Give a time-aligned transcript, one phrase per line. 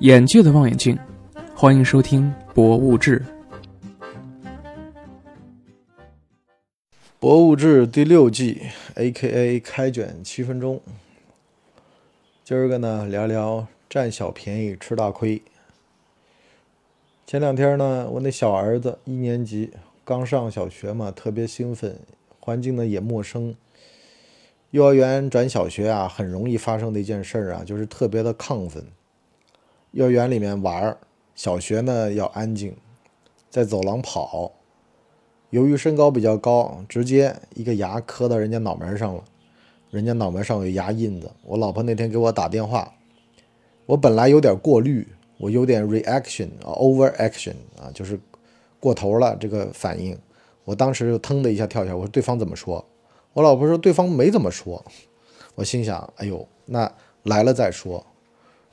[0.00, 0.96] 眼界的望远镜，
[1.56, 3.18] 欢迎收听《博物志》。
[7.18, 8.62] 《博物志》第六季
[8.94, 9.58] ，A.K.A.
[9.58, 10.80] 开卷七分钟。
[12.44, 15.42] 今儿个呢，聊聊占小便宜吃大亏。
[17.26, 19.72] 前两天呢，我那小儿子一年级，
[20.04, 21.98] 刚上小学嘛，特别兴奋，
[22.38, 23.52] 环境呢也陌生。
[24.70, 28.86] 幼儿园转小学啊，很容易发生的一件事儿啊，就是特别的亢奋。
[29.98, 30.96] 幼儿园里面玩，
[31.34, 32.72] 小学呢要安静，
[33.50, 34.52] 在走廊跑。
[35.50, 39.24] 由于身高比较高，直接一个牙磕到人家脑门上了，
[39.90, 41.28] 人家脑门上有牙印子。
[41.42, 42.94] 我老婆那天给我打电话，
[43.86, 45.04] 我本来有点过滤，
[45.36, 48.20] 我有点 reaction 啊，overaction 啊，就是
[48.78, 50.16] 过头了这个反应。
[50.64, 52.86] 我当时就腾的一下跳起来，我说对方怎么说？
[53.32, 54.84] 我老婆说对方没怎么说。
[55.56, 56.88] 我心想，哎呦，那
[57.24, 58.06] 来了再说。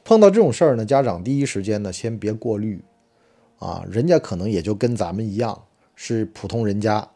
[0.05, 2.79] 碰到这种事儿呢，家长第一时间呢，先别过滤，
[3.57, 5.63] 啊，人家可能也就跟咱们一样
[5.95, 7.09] 是普通人家，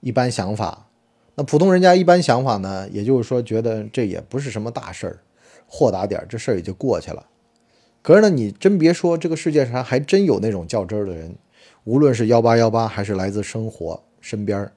[0.00, 0.88] 一般想法。
[1.34, 5.18] 那普通人家一般想法呢，也就是说觉得这也不是什么大事儿，
[5.66, 7.26] 豁达点，这事儿也就过去了。
[8.00, 11.36] 可是呢，你真别说，这个世界上还真有那种较真儿的人，
[11.84, 14.72] 无论是幺八幺八，还是来自生活身边儿。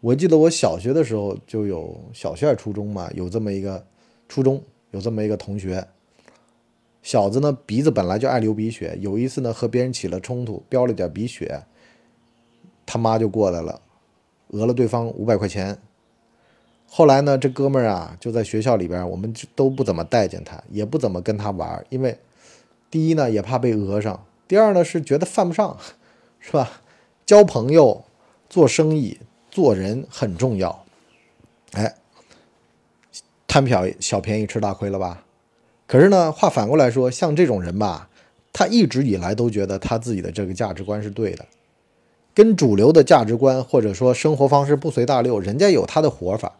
[0.00, 3.86] 我记得我小学的时候就有小学初中嘛，有这么一个
[4.28, 4.60] 初中
[4.90, 5.86] 有这么一个同学。
[7.06, 8.98] 小子呢，鼻子本来就爱流鼻血。
[9.00, 11.62] 有一次呢，和别人起了冲突，飙了点鼻血，
[12.84, 13.80] 他妈就过来了，
[14.48, 15.78] 讹了对方五百块钱。
[16.88, 22.18] 后来呢，这哥们儿啊，就在学校里边，我们都不怎么待见他，也不怎么跟他玩，因为
[22.90, 25.78] 第一呢，也怕被讹上；第二呢，是觉得犯不上，
[26.40, 26.82] 是吧？
[27.24, 28.04] 交朋友、
[28.50, 30.84] 做生意、做人很重要。
[31.70, 31.94] 哎，
[33.46, 35.22] 贪小小便宜吃大亏了吧？
[35.86, 38.08] 可是呢，话反过来说，像这种人吧，
[38.52, 41.44] 他一直以来都觉得他自己的这个价值观是对的，
[42.34, 46.52] 跟主流的价值观或者说生活方式不随大流，人家有他的活法。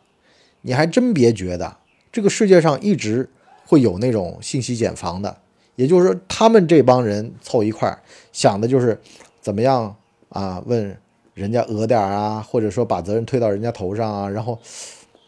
[0.63, 1.77] 你还真别觉得，
[2.13, 3.29] 这个世界上一直
[3.65, 5.37] 会有那种信息茧房的，
[5.75, 7.99] 也就是说，他们这帮人凑一块儿，
[8.33, 9.01] 想的就是
[9.41, 9.97] 怎么样
[10.29, 10.63] 啊？
[10.67, 10.97] 问
[11.35, 14.59] 人家讹点啊，或者说把责任推到人家头上啊，然后，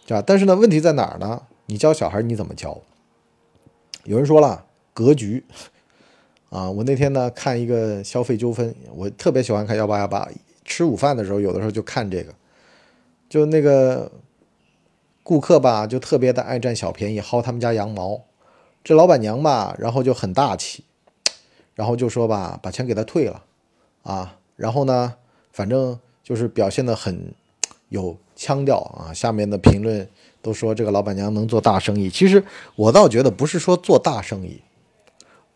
[0.07, 0.23] 对吧？
[0.27, 1.43] 但是呢，问题在哪儿呢？
[1.67, 2.81] 你教小孩你怎么教？
[4.09, 4.65] 有人说了
[4.95, 5.45] 格局。
[6.49, 10.27] 啊，我那天呢看一个消费纠纷，我特别喜欢看幺八幺八，
[10.65, 12.33] 吃午饭的时候有的时候就看这个，
[13.29, 14.11] 就那个
[15.23, 18.23] 顾客吧，就特别的爱占小便宜，薅他们家羊毛，
[18.83, 20.85] 这老板娘吧，然后就很大气，
[21.75, 23.45] 然后就说吧，把钱给他退了。
[24.03, 25.17] 啊，然后呢，
[25.53, 27.35] 反正就是表现的很
[27.91, 30.09] 有腔调啊，下面的评论。
[30.41, 32.45] 都说这个老板娘能做大生意，其实
[32.77, 34.63] 我倒觉得不是说做大生意，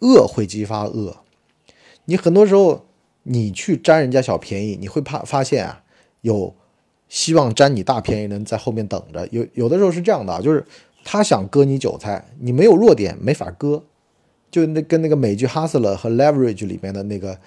[0.00, 1.18] 恶会激发恶。
[2.06, 2.84] 你很多时候
[3.22, 5.84] 你去占人家小便宜，你会怕发现啊，
[6.22, 6.54] 有
[7.08, 9.28] 希望占你大便宜的人在后面等着。
[9.30, 10.66] 有有的时候是这样的，就是
[11.04, 13.84] 他想割你韭菜，你没有弱点没法割，
[14.50, 17.38] 就那跟那个美剧《Hustler》和《Leverage》里面的那个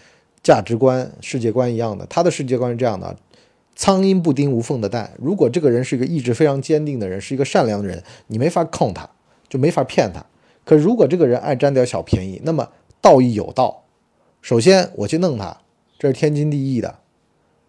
[0.41, 3.17] 价值观、世界观一样的，他的世界观是这样的。
[3.75, 5.11] 苍蝇不叮无缝的蛋。
[5.19, 9.09] 如果这个人是一个意志非常坚定的人，是一个善良的人，你没法控他，
[9.49, 10.25] 就没法骗他。
[10.63, 12.69] 可如果这个人爱占点小便宜，那么
[13.01, 13.83] 道义有道。
[14.41, 15.57] 首先我去弄他，
[15.99, 16.99] 这是天经地义的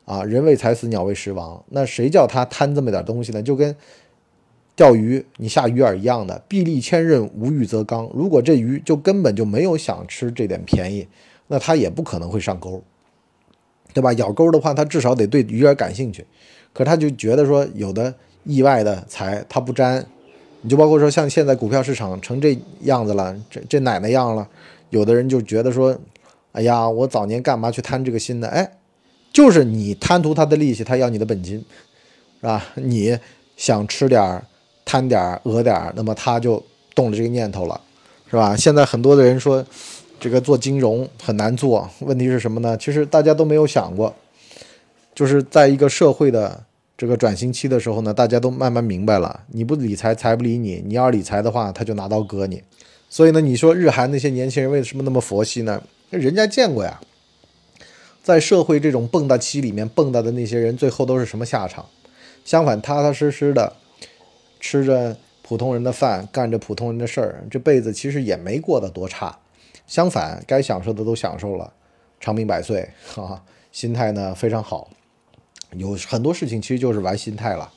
[0.05, 0.23] 啊！
[0.23, 1.65] 人为财死，鸟为食亡。
[1.71, 3.43] 那谁叫他贪这么点东西呢？
[3.43, 3.75] 就跟
[4.75, 8.09] 钓鱼你下鱼饵一样的，臂力千仞，无欲则刚。
[8.15, 11.09] 如果这鱼就根本就没有想吃这点便宜，
[11.49, 12.83] 那他也不可能会上钩。
[13.97, 14.13] 对吧？
[14.13, 16.23] 咬钩的话，他至少得对鱼儿感兴趣。
[16.75, 18.13] 可他就觉得说，有的
[18.45, 20.05] 意外的财他不沾。
[20.61, 24.47] 你就包括说，像现在股票市场成这样子了，这这奶奶样了。
[24.91, 25.99] 有的人就觉得说，
[26.53, 28.49] 哎呀，我早年干嘛去贪这个心呢？
[28.49, 28.71] 哎，
[29.33, 31.65] 就是你贪图他的利息，他要你的本金，
[32.41, 32.63] 是吧？
[32.75, 33.19] 你
[33.57, 34.43] 想吃点
[34.85, 36.63] 贪点讹点那么他就
[36.95, 37.81] 动了这个念头了，
[38.31, 38.55] 是吧？
[38.55, 39.65] 现在很多的人说。
[40.19, 42.77] 这个做金融很难做，问题是什么呢？
[42.77, 44.15] 其实大家都没有想过，
[45.15, 46.65] 就是在一个社会的
[46.97, 52.63] 这个转型期的时候呢，大家都慢慢明白了，你不理财，财不理你；你要理财的话，他就拿刀割你。
[53.09, 55.83] 所以呢，你说日韩那些年轻人为什么那么佛系呢？
[56.11, 57.01] 人家见过呀，
[58.23, 61.85] 在社会这种蹦跶期里面蹦跶的那些人，最后都是什么下场？
[62.45, 63.73] 相反，踏踏实实的
[64.59, 69.37] 吃着普通人的饭，干着普通人的事儿，这辈子其实也没过得多差。
[69.87, 71.73] 相反，该享受的都享受了，
[72.21, 73.43] 长命百岁，哈，
[73.73, 74.91] 心态呢非常好。
[75.77, 77.71] 有很多事情其实就是玩心态了。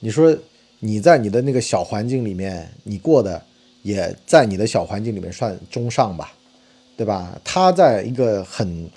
[0.00, 0.36] 你说
[0.80, 3.42] 你在你的那个小环境里面，你过的
[3.82, 6.32] 也在你的小环境里面算中上吧？
[6.96, 7.38] 对吧？
[7.42, 8.88] 他在一个很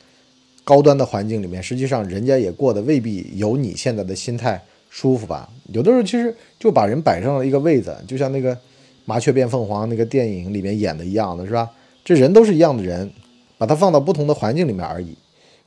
[0.63, 5.49] 高端的环境里面，实际上人家也过得未必有你现在的心态舒服吧？
[5.73, 8.55] 有的时候其实就把人摆上了一个位子，就像那个
[9.05, 11.69] 《麻雀变凤凰》那个电影里面演的一样的，是吧？
[12.07, 13.11] 这人都是一样的人，
[13.57, 15.17] 把他放到不同的环境里面而已。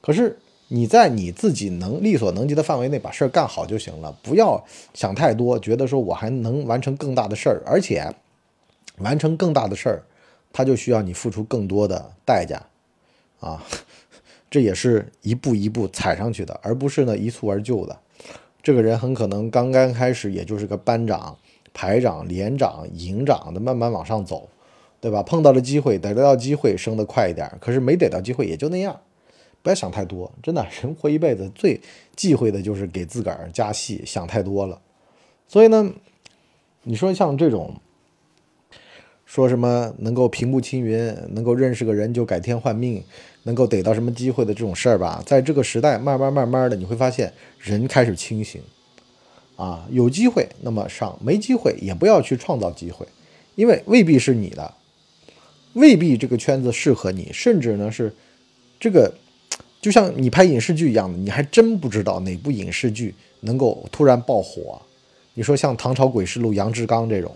[0.01, 0.39] 可是
[0.69, 4.65] 你在你自己能力所能及的范围内把事儿干好就行了，不要
[4.95, 8.11] 想太多，觉得说我还能完成更大的事儿，而且
[8.97, 10.03] 完成更大的事儿。
[10.51, 12.59] 他就需要你付出更多的代价，
[13.41, 13.63] 啊，
[14.51, 17.99] 这也是一步一步踩上去的，而不是呢一蹴而就的。
[18.63, 21.37] 这个人很可能刚刚开始也就是个班长、
[21.75, 24.49] 排长、连长、营长的，慢慢往上走，
[25.01, 25.23] 对吧？
[25.23, 29.01] 碰到了机会，逮得到机会升得快一点，可是没逮到机会也就那样。
[29.63, 31.81] 不要想太多，真的，人活一辈子最
[32.15, 34.81] 忌讳的就是给自个儿加戏，想太多了。
[35.49, 35.93] 所以呢，
[36.83, 37.77] 你说像这种。
[39.27, 43.01] 说什么能够平步青云，能够认识个人就改天换命，
[43.45, 48.61] 能够逮到什么机会的这种事儿吧，在这个时代，慢慢慢慢的，你会发现人开始清醒，
[49.55, 53.07] 啊，有机会那么上，没机会也不要去创造机会，
[53.55, 54.75] 因为未必是你的，
[55.75, 58.13] 未必这个圈子适合你，甚至呢是
[58.79, 59.13] 这个，
[59.81, 64.81] 就像你拍影视剧一样的，你还真不知道哪部影视剧能够突然爆火。
[65.35, 67.35] 你说像《唐朝诡事录》杨志刚这种。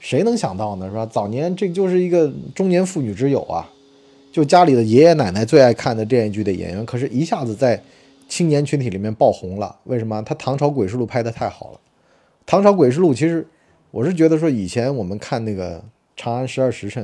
[0.00, 0.86] 谁能想到呢？
[0.86, 1.06] 是吧？
[1.06, 3.70] 早年这就是一个中年妇女之友啊，
[4.30, 7.82] 就家里的爷爷奶奶最爱看的电视剧的演员，可是一下子在
[8.28, 9.74] 青年群体里面爆红了。
[9.84, 10.20] 为什么？
[10.22, 11.76] 他《唐朝诡事录》拍的太好了。
[12.44, 13.46] 《唐朝诡事录》其实
[13.90, 15.78] 我是觉得说，以前我们看那个
[16.18, 17.02] 《长安十二时辰》，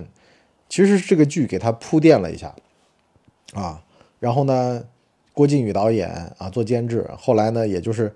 [0.70, 2.54] 其实这个剧给他铺垫了一下
[3.52, 3.82] 啊。
[4.18, 4.82] 然后呢，
[5.34, 6.08] 郭靖宇导演
[6.38, 8.14] 啊做监制，后来呢，也就是。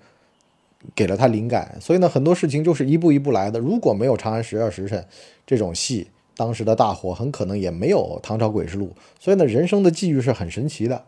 [0.94, 3.58] 给了他灵感，所以呢，很多事情就是一步一步来的。
[3.58, 5.00] 如果没有《长安十二时辰》
[5.46, 8.88] 这种戏，当时的大火很可能也没有《唐朝诡事录》。
[9.18, 11.06] 所以呢，人生的际遇是很神奇的，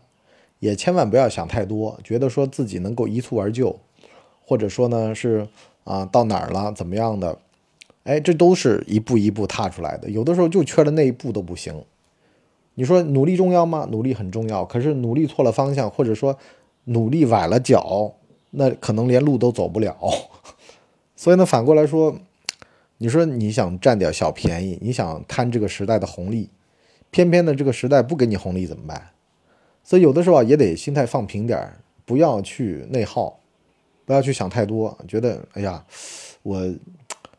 [0.60, 3.78] 也千万不要想太多，觉得说自己能够一蹴而就，
[4.46, 5.46] 或者说呢是
[5.84, 7.36] 啊到哪儿了怎么样的，
[8.06, 10.08] 哎，这都是一步一步踏出来的。
[10.08, 11.84] 有的时候就缺了那一步都不行。
[12.74, 13.86] 你说努力重要吗？
[13.90, 16.38] 努力很重要，可是努力错了方向，或者说
[16.84, 18.14] 努力崴了脚。
[18.58, 19.94] 那可能连路都走不了，
[21.14, 22.16] 所以呢，反过来说，
[22.98, 26.48] 你说你想占点小便宜，你想贪这个时代的红利，
[27.10, 29.10] 偏偏呢这个时代不给你红利怎么办？
[29.82, 31.76] 所以有的时候啊，也得心态放平点儿，
[32.06, 33.40] 不要去内耗，
[34.06, 35.84] 不要去想太多，觉得哎呀，
[36.42, 36.74] 我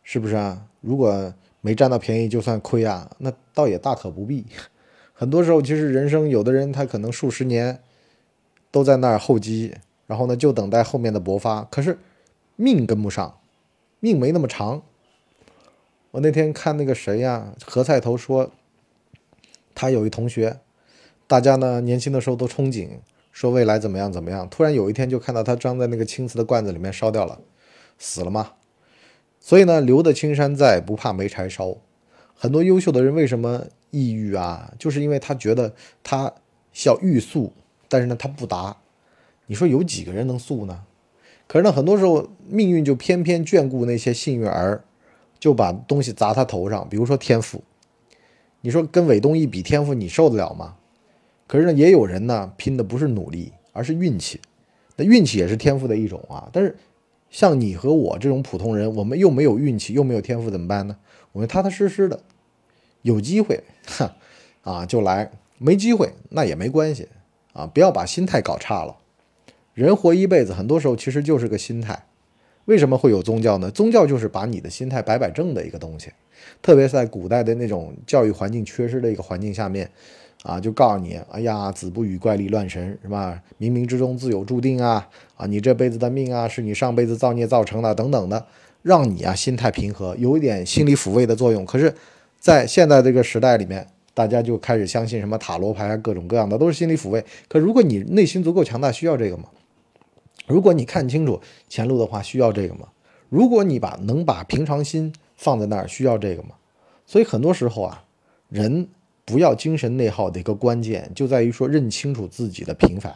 [0.09, 0.65] 是不是啊？
[0.80, 4.45] 如果没占到便宜就算亏啊，那倒也大可不必。
[5.13, 7.81] 很多时候，其实人生有的人他可能数十年
[8.71, 9.75] 都在那儿厚积。
[10.06, 11.65] 然后呢，就等待后面的勃发。
[11.65, 12.00] 可是
[12.56, 13.38] 命跟不上，
[14.00, 14.81] 命没那么长。
[16.12, 18.50] 我那天看那个谁呀，何菜头说，
[19.75, 20.62] 他有一同学，
[21.27, 22.92] 大家呢年轻的时候都憧憬，
[23.33, 24.48] 说未来怎么样怎么样。
[24.48, 27.42] 突然有一天就看到他装在那个青瓷的罐子里面烧掉了，
[27.98, 28.54] 死了嘛。
[29.47, 31.77] 所以呢，留得青山在，不怕没柴烧。
[32.35, 34.73] 很多优秀的人为什么抑郁啊？
[34.77, 35.73] 就是因为他觉得
[36.03, 36.33] 他
[36.73, 37.53] 想欲速，
[37.88, 38.75] 但是呢他不达。
[39.45, 40.83] 你说有几个人能速呢？
[41.47, 44.83] 可是呢，很多时候命运就偏偏眷顾那些幸运儿，
[45.39, 46.85] 就把东西砸他头上。
[46.89, 47.63] 比如说天赋，
[48.59, 50.75] 你说跟韦东一比天赋，你受得了吗？
[51.47, 54.42] 可是呢，也有人呢拼的不是努力，而是运气。
[54.97, 56.49] 那运气也是天赋的一种啊。
[56.51, 56.75] 但是
[57.29, 60.97] 像你和我这种普通人，我们又没有运气，又没有天赋，怎么办呢？
[61.33, 62.21] 我们踏踏实实的，
[63.01, 64.15] 有机会，哈
[64.61, 67.07] 啊就来；没机会那也没关系
[67.53, 68.97] 啊，不要把心态搞差了。
[69.73, 72.05] 人活一辈子，很多时候其实就是个心态。
[72.65, 73.69] 为什么会有宗教呢？
[73.71, 76.11] 宗教就是把你的心态摆摆正的一个东西。
[76.61, 79.89] 特别是在古代的那种教育环境缺失的一个环境下面，
[80.47, 83.37] 啊，就告诉你，哎呀，子不语怪力乱神，是吧？
[83.59, 88.47] 冥冥之中自有注定啊，啊，你这辈子的命啊，是你上辈子造孽造成的，等等的，
[88.81, 91.66] 让你啊心态平和，有一点心理抚慰的作用。
[91.66, 91.94] 可是，
[92.39, 97.25] 在现在这个时代里面，大家就开始相信什么塔罗牌啊，各种各样的都是心理抚慰。
[97.49, 99.49] 可如果你内心足够强大，需要这个吗？
[100.47, 102.87] 如果你看清楚前路的话，需要这个吗？
[103.27, 106.51] 如果你把能把平常心放在那儿，需要这个吗？
[107.06, 108.06] 所以很多时候啊，
[108.47, 108.87] 人
[109.27, 113.13] 不要精神内耗的一个关键，就在于说认清楚自己的平凡。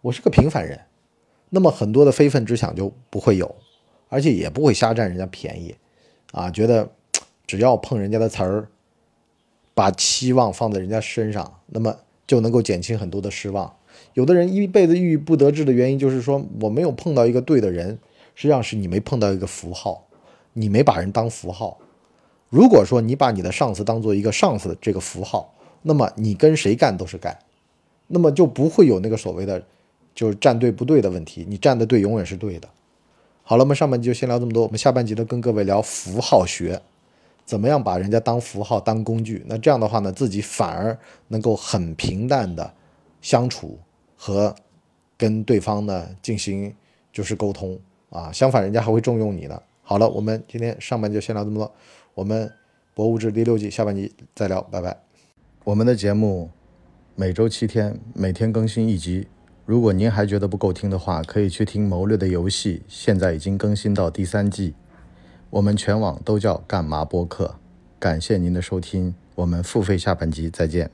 [0.00, 0.80] 我是个平凡人，
[1.50, 3.54] 那么很多的非分之想就不会有，
[4.08, 5.76] 而且也不会瞎占人家便宜，
[6.32, 6.90] 啊，觉得
[7.46, 8.66] 只要碰人家的词儿，
[9.72, 13.76] 把期望放在人家身上，那么就能够减轻很多的失望。
[14.14, 18.00] 有的人一辈子郁郁不得志的原因，就是说我没有碰到一个对的人，
[18.34, 20.08] 实际上是你没碰到一个符号，
[20.54, 21.78] 你没把人当符号。
[22.54, 27.36] 如果说你把你的上司当做一个上司的这个符号，那么你跟谁干都是干，
[28.06, 29.60] 那么就不会有那个所谓的
[30.14, 32.68] 就是站队不对的问题，你站的队永远是对的。
[33.42, 36.80] 好了，我们上半集就先聊这么多，我们下半集呢跟各位聊符号学，
[37.44, 39.42] 怎么样把人家当符号当工具？
[39.48, 40.96] 那这样的话呢，自己反而
[41.26, 42.72] 能够很平淡的
[43.20, 43.76] 相处
[44.16, 44.54] 和
[45.18, 46.72] 跟对方呢进行
[47.12, 47.76] 就是沟通
[48.10, 49.60] 啊，相反人家还会重用你呢。
[49.86, 51.74] 好了，我们今天上半集就先聊这么多，
[52.14, 52.48] 我们
[52.94, 54.96] 《博物志》第六季下半集再聊，拜拜。
[55.62, 56.50] 我们的节目
[57.14, 59.28] 每周七天，每天更新一集。
[59.66, 64.72] 如果您还觉得不够听的话，可以去听《谋略的游戏》，现在已经更新到第三季。
[65.50, 67.56] 我们全网都叫干嘛播客。
[67.98, 70.90] 感谢您的收听，我们付费下半集再见。